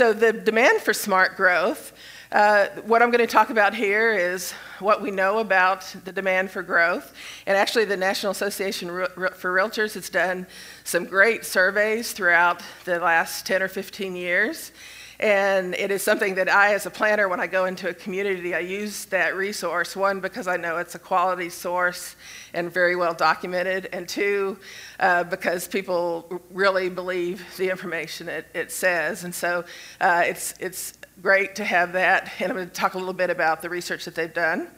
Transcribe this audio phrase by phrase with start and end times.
[0.00, 1.92] So, the demand for smart growth,
[2.32, 6.50] uh, what I'm going to talk about here is what we know about the demand
[6.50, 7.12] for growth.
[7.46, 10.46] And actually, the National Association for Realtors has done
[10.84, 14.72] some great surveys throughout the last 10 or 15 years.
[15.20, 18.54] And it is something that I, as a planner, when I go into a community,
[18.54, 19.94] I use that resource.
[19.94, 22.16] One, because I know it's a quality source
[22.54, 23.90] and very well documented.
[23.92, 24.56] And two,
[24.98, 29.24] uh, because people really believe the information it, it says.
[29.24, 29.66] And so
[30.00, 32.32] uh, it's, it's great to have that.
[32.40, 34.68] And I'm going to talk a little bit about the research that they've done.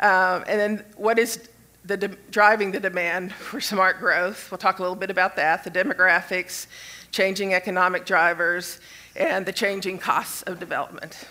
[0.00, 1.48] Um, and then what is
[1.84, 4.50] the de- driving the demand for smart growth?
[4.50, 6.66] We'll talk a little bit about that, the demographics,
[7.12, 8.80] changing economic drivers,
[9.16, 11.26] and the changing costs of development.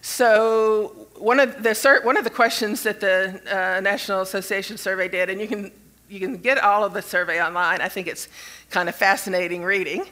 [0.00, 5.28] So one of the one of the questions that the uh, National Association survey did,
[5.28, 5.70] and you can
[6.08, 7.80] you can get all of the survey online.
[7.80, 8.28] I think it's
[8.70, 10.06] kind of fascinating reading.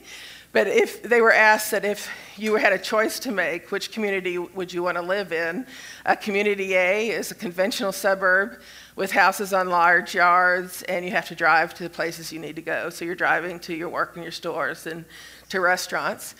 [0.56, 4.38] But if they were asked that if you had a choice to make, which community
[4.38, 5.66] would you want to live in?
[6.06, 8.62] A community A is a conventional suburb
[8.94, 12.56] with houses on large yards, and you have to drive to the places you need
[12.56, 12.88] to go.
[12.88, 15.04] So you're driving to your work and your stores and
[15.50, 16.34] to restaurants.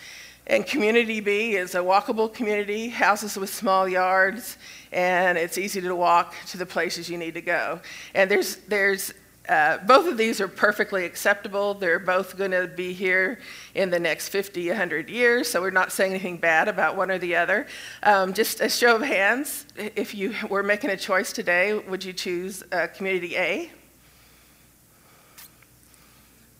[0.47, 4.57] And Community B is a walkable community, houses with small yards,
[4.91, 7.81] and it's easy to walk to the places you need to go.
[8.15, 9.13] And there's, there's
[9.49, 11.73] uh, both of these are perfectly acceptable.
[11.73, 13.39] They're both going to be here
[13.75, 17.17] in the next 50, 100 years, so we're not saying anything bad about one or
[17.17, 17.67] the other.
[18.03, 22.13] Um, just a show of hands, if you were making a choice today, would you
[22.13, 23.71] choose uh, Community A?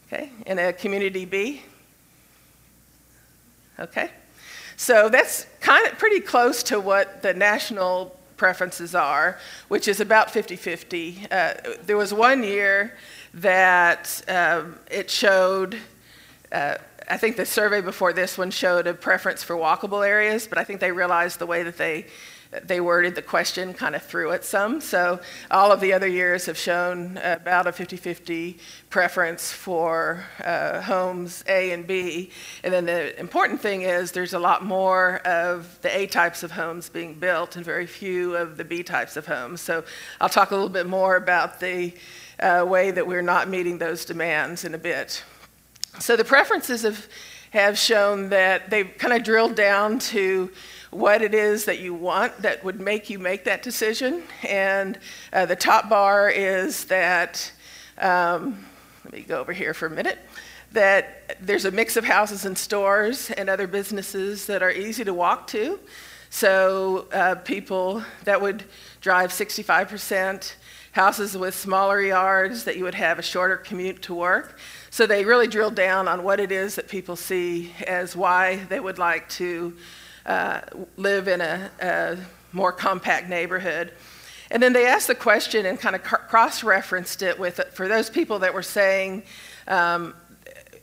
[0.08, 1.64] Okay, and a Community B?
[3.80, 4.10] Okay,
[4.78, 10.32] so that's kind of pretty close to what the national preferences are, which is about
[10.32, 11.28] 50 50.
[11.30, 11.54] Uh,
[11.86, 12.96] there was one year
[13.34, 15.78] that um, it showed,
[16.52, 16.76] uh,
[17.10, 20.64] I think the survey before this one showed a preference for walkable areas, but I
[20.64, 22.06] think they realized the way that they
[22.66, 24.82] they worded the question kind of threw it some.
[24.82, 25.20] So
[25.52, 28.58] all of the other years have shown about a 50 50
[28.90, 32.32] preference for uh, homes A and B.
[32.64, 36.52] And then the important thing is there's a lot more of the A types of
[36.52, 39.62] homes being built and very few of the B types of homes.
[39.62, 39.84] So
[40.22, 41.94] I'll talk a little bit more about the
[42.40, 45.24] uh, way that we're not meeting those demands in a bit.
[46.00, 47.08] So the preferences have,
[47.52, 50.52] have shown that they've kind of drilled down to
[50.92, 54.24] what it is that you want that would make you make that decision.
[54.48, 54.98] And
[55.34, 57.52] uh, the top bar is that,
[57.98, 58.66] um,
[59.04, 60.20] let me go over here for a minute,
[60.72, 65.14] that there's a mix of houses and stores and other businesses that are easy to
[65.14, 65.80] walk to.
[66.30, 68.66] So uh, people that would
[69.02, 70.54] drive 65%,
[70.92, 74.58] houses with smaller yards that you would have a shorter commute to work.
[74.90, 78.80] So they really drill down on what it is that people see as why they
[78.80, 79.74] would like to
[80.28, 80.62] uh,
[80.98, 82.18] live in a, a,
[82.54, 83.92] more compact neighborhood.
[84.50, 88.10] And then they asked the question and kind of cross referenced it with, for those
[88.10, 89.24] people that were saying
[89.68, 90.14] um,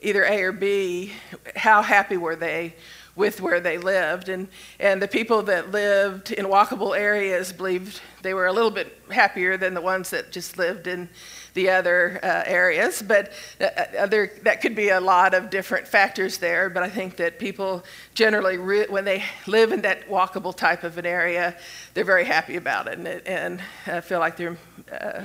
[0.02, 1.12] either A or B,
[1.56, 2.74] how happy were they
[3.16, 4.28] with where they lived?
[4.28, 4.48] And,
[4.78, 9.56] and the people that lived in walkable areas believed they were a little bit happier
[9.56, 11.08] than the ones that just lived in
[11.54, 13.02] the other uh, areas.
[13.02, 14.06] But uh, uh
[14.42, 16.68] that could be a lot of different factors there.
[16.68, 20.98] But I think that people generally, re- when they live in that walkable type of
[20.98, 21.56] an area,
[21.94, 24.56] they're very happy about it and, and uh, feel like their
[24.92, 25.22] uh,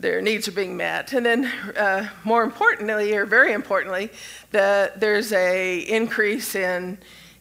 [0.00, 1.12] their needs are being met.
[1.12, 1.46] And then,
[1.76, 4.10] uh, more importantly, or very importantly,
[4.50, 6.98] the, there's a increase in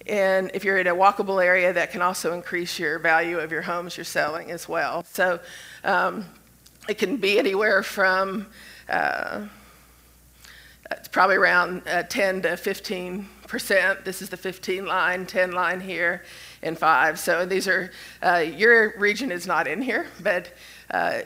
[0.08, 3.64] and if you're in a walkable area, that can also increase your value of your
[3.64, 5.04] homes you're selling as well.
[5.04, 5.40] So
[5.84, 6.26] um,
[6.88, 8.46] it can be anywhere from
[8.88, 9.48] uh,
[10.92, 14.06] it's probably around uh, 10 to 15 percent.
[14.06, 16.24] This is the 15 line, 10 line here,
[16.62, 17.20] and five.
[17.20, 17.92] So these are
[18.24, 20.52] uh, your region is not in here, but
[20.92, 21.22] uh,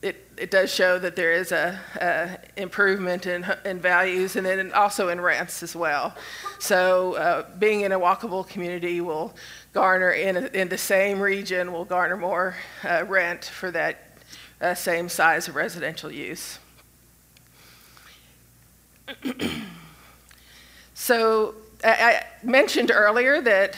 [0.00, 4.72] it, it does show that there is a, a, improvement in, in values and then
[4.72, 6.14] also in rents as well.
[6.60, 9.34] So uh, being in a walkable community will
[9.72, 14.04] garner in, in the same region will garner more uh, rent for that
[14.60, 16.60] uh, same size of residential use.
[20.94, 23.76] so I, I, mentioned earlier that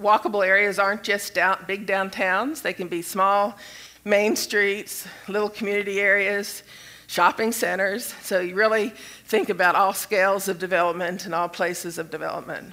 [0.00, 2.62] walkable areas aren't just down, big downtowns.
[2.62, 3.56] They can be small
[4.06, 6.62] main streets, little community areas,
[7.08, 8.14] shopping centers.
[8.22, 8.90] So you really
[9.24, 12.72] think about all scales of development and all places of development.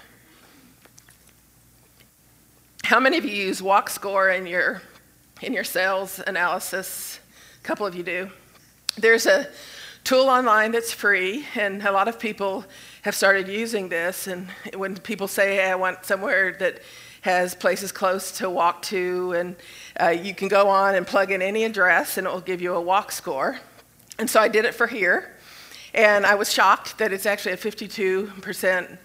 [2.84, 4.84] How many of you use walk score in your
[5.42, 7.20] in your sales analysis?
[7.60, 8.30] A couple of you do.
[8.96, 9.48] There's a
[10.04, 12.64] tool online that's free, and a lot of people
[13.02, 14.28] have started using this.
[14.28, 16.82] And when people say, hey, I want somewhere that
[17.24, 19.56] has places close to walk to, and
[20.00, 22.74] uh, you can go on and plug in any address, and it will give you
[22.74, 23.60] a walk score.
[24.20, 25.34] And so I did it for here,
[25.94, 28.98] and I was shocked that it's actually a 52%,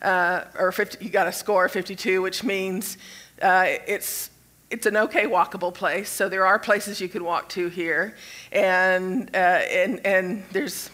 [0.00, 2.96] uh, or 50, you got a score of 52, which means
[3.42, 4.30] uh, it's
[4.68, 6.08] it's an okay walkable place.
[6.08, 8.16] So there are places you can walk to here,
[8.52, 10.90] and uh, and and there's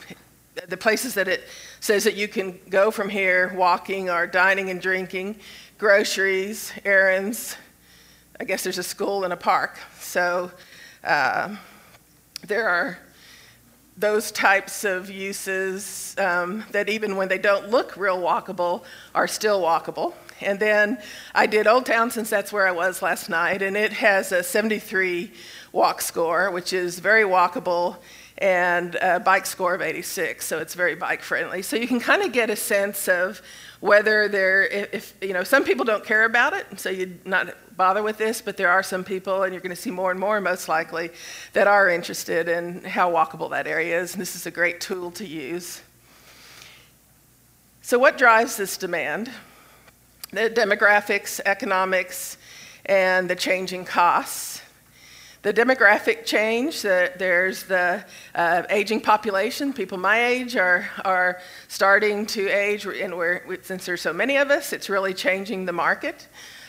[0.69, 1.45] the places that it
[1.81, 5.37] says that you can go from here walking or dining and drinking,
[5.83, 7.57] groceries, errands.
[8.39, 9.81] I guess there's a school and a park.
[9.99, 10.53] So
[11.03, 11.57] uh,
[12.47, 13.01] there are
[13.97, 19.61] those types of uses um, that even when they don't look real walkable are still
[19.61, 20.15] walkable.
[20.41, 20.99] And then
[21.35, 24.45] I did Old Town since that's where I was last night, and it has a
[24.45, 25.33] 73
[25.73, 27.97] walk score, which is very walkable,
[28.39, 31.63] and a bike score of 86, so it's very bike friendly.
[31.63, 33.43] So you can kind of get a sense of
[33.81, 38.03] whether there, if, you know, some people don't care about it, so you'd not bother
[38.03, 40.41] with this, but there are some people, and you're going to see more and more,
[40.41, 41.11] most likely,
[41.53, 45.11] that are interested in how walkable that area is, and this is a great tool
[45.11, 45.83] to use.
[47.81, 49.31] So, what drives this demand?
[50.31, 52.39] The demographics, economics,
[52.87, 54.63] and the changing costs.
[55.43, 59.73] The demographic change, the, there's the uh, aging population.
[59.73, 64.53] People my age are, are starting to age, and we're, since there's so many of
[64.53, 66.29] us, it's really changing the market.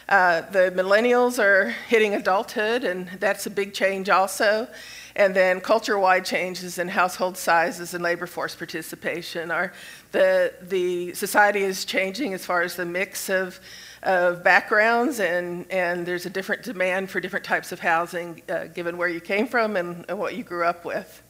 [0.09, 4.67] Uh, the millennials are hitting adulthood, and that's a big change also.
[5.15, 9.71] And then culture wide changes in household sizes and labor force participation are
[10.11, 13.59] the, the society is changing as far as the mix of
[14.03, 18.97] of backgrounds, and, and there's a different demand for different types of housing uh, given
[18.97, 21.21] where you came from and, and, what you grew up with.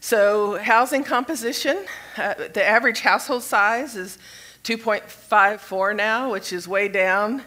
[0.00, 1.84] So, housing composition
[2.16, 4.18] uh, the average household size is
[4.64, 7.42] 2.54 now, which is way down.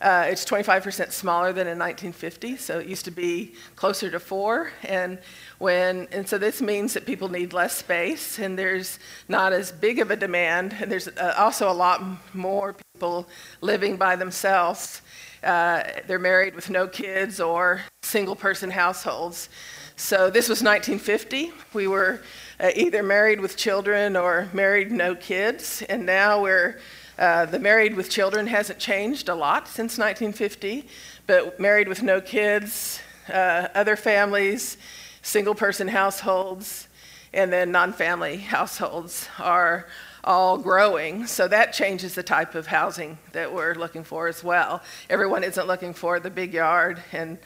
[0.00, 4.70] Uh, it's 25% smaller than in 1950, so it used to be closer to four.
[4.84, 5.18] And
[5.58, 9.98] when and so this means that people need less space, and there's not as big
[9.98, 10.76] of a demand.
[10.80, 12.00] And there's uh, also a lot
[12.32, 13.28] more people
[13.60, 15.02] living by themselves.
[15.42, 19.48] Uh, they're married with no kids or single person households.
[19.96, 21.52] So this was 1950.
[21.72, 22.22] We were
[22.60, 26.78] uh, either married with children or married no kids, and now we're
[27.18, 30.86] uh, the married with children hasn't changed a lot since 1950,
[31.26, 34.76] but married with no kids, uh, other families,
[35.22, 36.86] single person households,
[37.32, 39.88] and then non family households are
[40.22, 41.26] all growing.
[41.26, 44.80] So that changes the type of housing that we're looking for as well.
[45.10, 47.38] Everyone isn't looking for the big yard and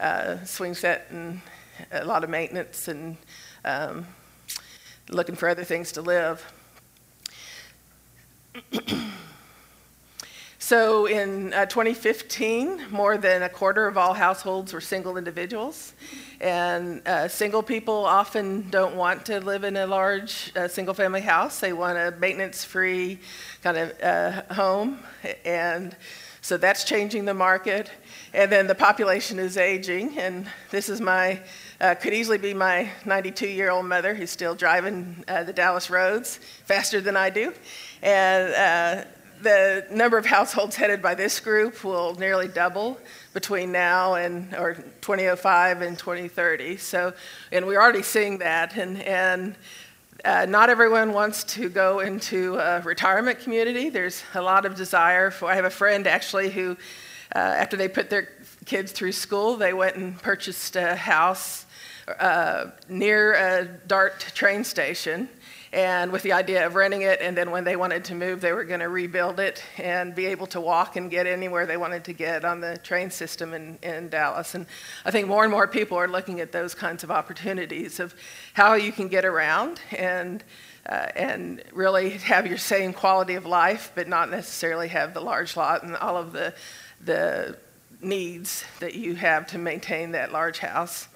[0.00, 1.40] uh, swing set and
[1.92, 3.16] a lot of maintenance and
[3.64, 4.06] um,
[5.08, 6.44] looking for other things to live.
[10.70, 15.94] So in uh, 2015, more than a quarter of all households were single individuals.
[16.40, 21.22] And uh, single people often don't want to live in a large uh, single family
[21.22, 21.58] house.
[21.58, 23.18] They want a maintenance free
[23.64, 25.00] kind of uh, home.
[25.44, 25.96] And
[26.40, 27.90] so that's changing the market.
[28.32, 30.20] And then the population is aging.
[30.20, 31.40] And this is my,
[31.80, 35.90] uh, could easily be my 92 year old mother who's still driving uh, the Dallas
[35.90, 37.52] roads faster than I do.
[38.02, 39.04] And
[39.42, 42.98] the number of households headed by this group will nearly double
[43.32, 46.76] between now and or 2005 and 2030.
[46.76, 47.12] So,
[47.52, 49.56] and we're already seeing that, and and.
[50.22, 53.88] Uh, not everyone wants to go into a retirement community.
[53.88, 55.50] There's a lot of desire for.
[55.50, 56.76] I have a friend actually who,
[57.34, 58.28] uh, after they put their
[58.66, 61.64] kids through school, they went and purchased a house
[62.18, 65.30] uh, near a DART train station
[65.72, 68.52] and with the idea of renting it, and then when they wanted to move, they
[68.52, 72.04] were going to rebuild it and be able to walk and get anywhere they wanted
[72.04, 74.56] to get on the train system in, in Dallas.
[74.56, 74.66] And
[75.04, 78.16] I think more and more people are looking at those kinds of opportunities of
[78.54, 80.42] how you can get around and
[80.88, 85.56] uh, and really have your same quality of life, but not necessarily have the large
[85.56, 86.52] lot and all of the
[87.04, 87.56] the
[88.00, 91.06] needs that you have to maintain that large house.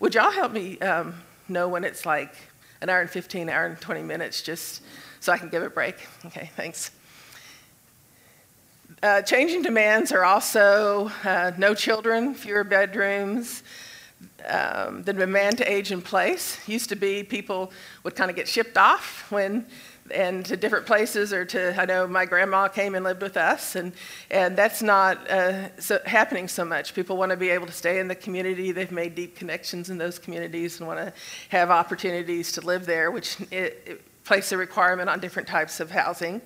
[0.00, 1.14] Would y'all help me um,
[1.48, 2.34] know when it's like
[2.82, 4.82] an hour and 15, hour and 20 minutes just
[5.20, 5.94] so I can give a break.
[6.26, 6.90] Okay, thanks.
[9.02, 13.62] Uh, changing demands are also uh, no children, fewer bedrooms.
[14.46, 17.72] Um, the demand to age in place used to be people
[18.02, 19.66] would kind of get shipped off when
[20.12, 23.76] and to different places or to I know my grandma came and lived with us
[23.76, 23.92] and
[24.30, 26.94] and that's not uh, so happening so much.
[26.94, 28.72] People want to be able to stay in the community.
[28.72, 31.12] They've made deep connections in those communities and want to
[31.48, 35.90] have opportunities to live there, which it, it place a requirement on different types of
[35.90, 36.40] housing.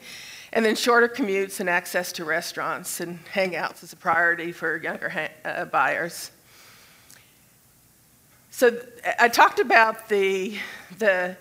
[0.53, 5.09] And then shorter commutes and access to restaurants and hangouts is a priority for younger
[5.09, 6.31] ha- uh, buyers.
[8.51, 8.81] So
[9.19, 10.57] I talked about the,
[10.99, 11.37] the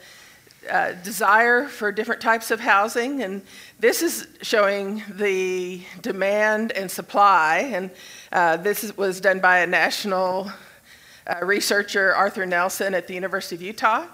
[0.69, 3.41] uh, desire for different types of housing, and
[3.79, 7.69] this is showing the demand and supply.
[7.74, 7.91] And
[8.31, 10.51] uh, this is, was done by a national
[11.27, 14.05] uh, researcher, Arthur Nelson, at the University of Utah.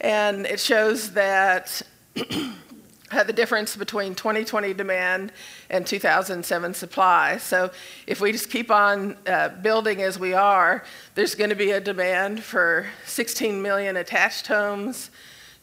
[0.00, 1.82] And it shows that
[2.14, 5.32] the difference between 2020 demand
[5.70, 7.36] and 2007 supply.
[7.36, 7.70] So
[8.06, 10.84] if we just keep on uh, building as we are,
[11.14, 15.10] there's going to be a demand for 16 million attached homes,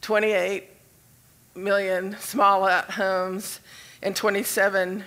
[0.02, 0.70] 28
[1.56, 3.60] million small lot homes,
[4.02, 5.04] and 27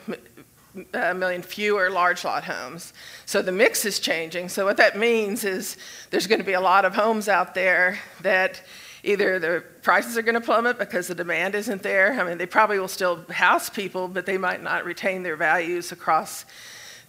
[0.94, 2.92] uh, million fewer large lot homes.
[3.26, 4.48] So the mix is changing.
[4.48, 5.76] So what that means is
[6.10, 8.62] there's going to be a lot of homes out there that
[9.02, 12.18] either the prices are going to plummet because the demand isn't there.
[12.18, 15.92] I mean, they probably will still house people, but they might not retain their values
[15.92, 16.44] across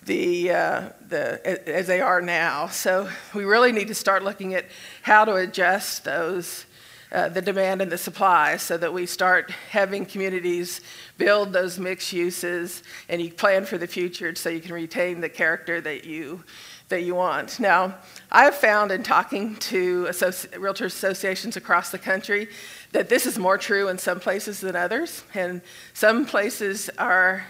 [0.05, 2.67] the, uh, the as they are now.
[2.67, 4.65] So we really need to start looking at
[5.01, 6.65] how to adjust those.
[7.13, 10.81] Uh, the demand and the supply so that we start having communities
[11.19, 15.29] build those mixed uses and you plan for the future so you can retain the
[15.29, 16.43] character that you
[16.89, 17.59] that you want.
[17.59, 17.95] Now,
[18.31, 22.49] I've found in talking to associ- realtor associations across the country
[22.93, 25.61] that this is more true in some places than others, and
[25.93, 27.45] some places are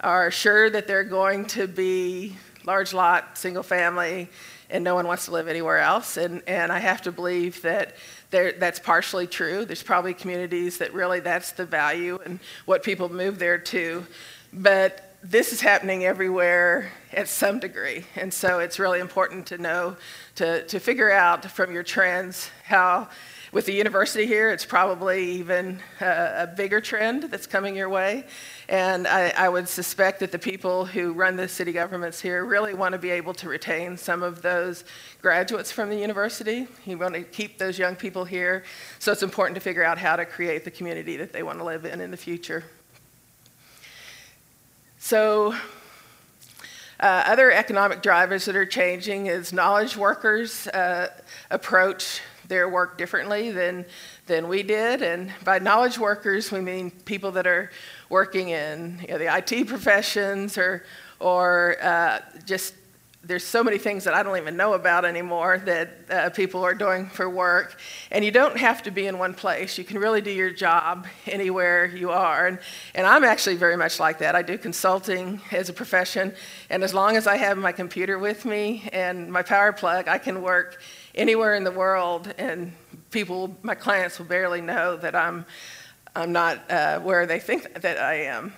[0.00, 4.28] are sure that they're going to be large lot, single family,
[4.70, 6.16] and no one wants to live anywhere else.
[6.16, 7.94] And, and I have to believe that
[8.30, 9.64] that's partially true.
[9.64, 14.06] There's probably communities that really that's the value and what people move there to.
[14.52, 18.04] But this is happening everywhere at some degree.
[18.14, 19.96] And so it's really important to know,
[20.36, 23.08] to, to figure out from your trends how,
[23.52, 28.24] with the university here, it's probably even a, a bigger trend that's coming your way.
[28.68, 32.74] And I, I, would suspect that the people who run the city governments here really
[32.74, 34.84] want to be able to retain some of those
[35.22, 36.68] graduates from the university.
[36.84, 38.64] You want to keep those young people here.
[38.98, 41.64] So it's important to figure out how to create the community that they want to
[41.64, 42.64] live in in the future.
[44.98, 45.54] So,
[47.00, 51.08] uh, other economic drivers that are changing is knowledge workers uh,
[51.50, 53.84] approach their work differently than,
[54.26, 55.02] than we did.
[55.02, 57.70] And by knowledge workers, we mean people that are
[58.08, 60.84] working in you know, the IT professions or,
[61.20, 62.74] or uh, just
[63.24, 66.74] there's so many things that I don't even know about anymore that uh, people are
[66.74, 67.78] doing for work.
[68.10, 69.76] And you don't have to be in one place.
[69.76, 72.46] You can really do your job anywhere you are.
[72.46, 72.58] And,
[72.94, 74.34] and I'm actually very much like that.
[74.34, 76.32] I do consulting as a profession.
[76.70, 80.18] And as long as I have my computer with me and my power plug, I
[80.18, 80.80] can work
[81.18, 82.32] anywhere in the world.
[82.38, 82.72] And
[83.10, 85.44] people, my clients, will barely know that I'm,
[86.16, 88.54] I'm not uh, where they think that I am.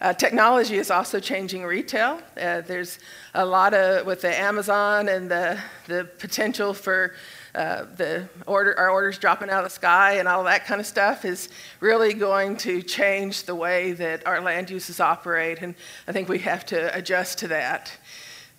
[0.00, 2.20] Uh, technology is also changing retail.
[2.40, 3.00] Uh, there's
[3.34, 5.58] a lot of, with the Amazon and the,
[5.88, 7.14] the potential for
[7.54, 10.86] uh, the order, our orders dropping out of the sky and all that kind of
[10.86, 11.48] stuff is
[11.80, 15.74] really going to change the way that our land uses operate, and
[16.06, 17.90] I think we have to adjust to that.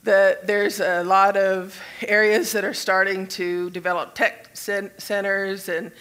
[0.03, 5.91] The, there's a lot of areas that are starting to develop tech centers and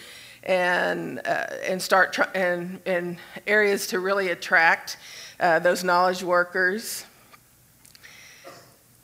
[0.43, 4.97] and uh, and start tr- and, and areas to really attract
[5.39, 7.05] uh, those knowledge workers.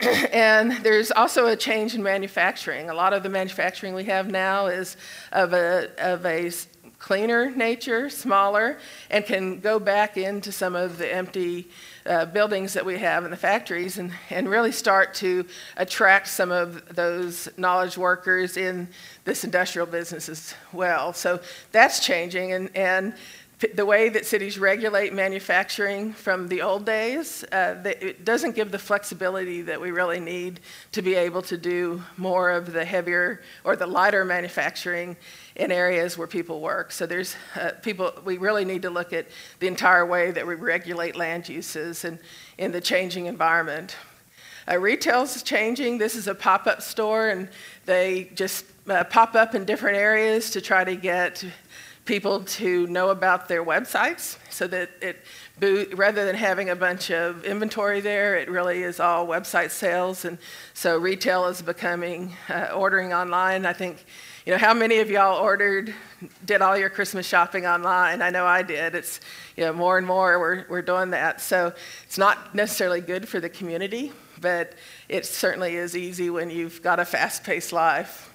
[0.00, 2.90] and there's also a change in manufacturing.
[2.90, 4.96] A lot of the manufacturing we have now is
[5.32, 6.50] of a, of a
[6.98, 8.78] cleaner nature, smaller,
[9.10, 11.68] and can go back into some of the empty
[12.06, 15.44] uh, buildings that we have in the factories and, and really start to
[15.76, 18.88] attract some of those knowledge workers in
[19.24, 21.12] this industrial business as well.
[21.12, 23.14] So that's changing, and, and
[23.74, 28.78] the way that cities regulate manufacturing from the old days, uh, it doesn't give the
[28.78, 30.60] flexibility that we really need
[30.92, 35.16] to be able to do more of the heavier or the lighter manufacturing
[35.56, 36.92] in areas where people work.
[36.92, 39.26] So there's uh, people, we really need to look at
[39.58, 42.18] the entire way that we regulate land uses and
[42.58, 43.96] in the changing environment.
[44.70, 45.98] Uh, retail's changing.
[45.98, 47.48] This is a pop-up store, and
[47.86, 51.44] they just uh, pop up in different areas to try to get
[52.04, 55.24] people to know about their websites so that it
[55.96, 60.38] rather than having a bunch of inventory there it really is all website sales and
[60.72, 64.04] so retail is becoming uh, ordering online i think
[64.46, 65.92] you know, how many of y'all ordered,
[66.44, 68.22] did all your Christmas shopping online?
[68.22, 68.94] I know I did.
[68.94, 69.18] It's,
[69.56, 71.40] you know, more and more we're, we're doing that.
[71.40, 71.72] So
[72.04, 74.74] it's not necessarily good for the community, but
[75.08, 78.32] it certainly is easy when you've got a fast paced life.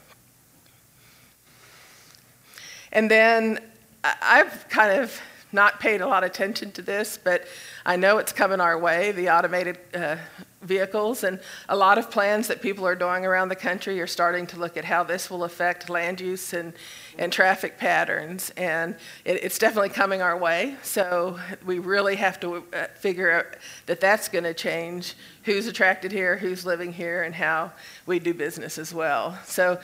[2.92, 3.60] And then
[4.04, 5.18] I've kind of
[5.54, 7.46] not paid a lot of attention to this, but
[7.86, 10.18] I know it's coming our way, the automated uh,
[10.62, 11.40] vehicles, and
[11.70, 14.78] a lot of plans that people are doing around the country are starting to look
[14.78, 16.74] at how this will affect land use and,
[17.18, 18.52] and traffic patterns.
[18.58, 23.46] And it, it's definitely coming our way, so we really have to uh, figure out
[23.88, 27.72] that that's going to change who's attracted here, who's living here, and how
[28.06, 29.38] we do business as well.
[29.46, 29.80] So,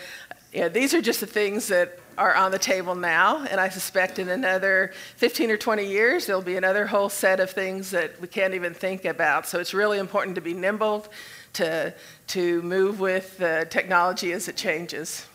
[0.54, 4.20] yeah, these are just the things that are on the table now, and I suspect
[4.20, 8.28] in another 15 or 20 years, there'll be another whole set of things that we
[8.28, 9.48] can't even think about.
[9.48, 11.06] So it's really important to be nimble,
[11.54, 11.94] to,
[12.28, 15.28] to move with the technology as it changes.